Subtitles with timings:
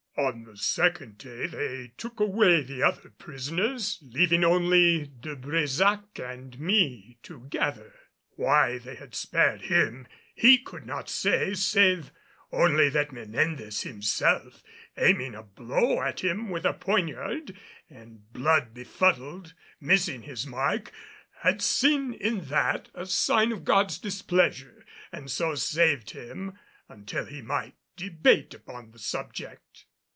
[0.17, 6.59] On the second day they took away the other prisoners, leaving only De Brésac and
[6.59, 7.93] me together.
[8.35, 12.11] Why they had spared him he could not say, save
[12.51, 14.61] only that Menendez himself,
[14.97, 17.57] aiming a blow at him with a poniard
[17.89, 20.91] and blood befuddled missing his mark,
[21.41, 26.59] had seen in that a sign of God's displeasure, and so saved him
[26.89, 29.85] until he might debate upon the subject.